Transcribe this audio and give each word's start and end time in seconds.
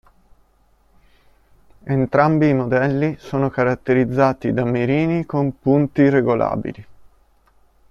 Entrambi 1.83 2.49
i 2.49 2.55
modelli 2.55 3.15
sono 3.19 3.51
caratterizzati 3.51 4.51
da 4.51 4.65
mirini 4.65 5.27
con 5.27 5.59
punti 5.59 6.09
regolabili. 6.09 6.87